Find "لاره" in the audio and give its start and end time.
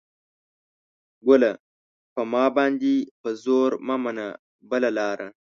4.97-5.27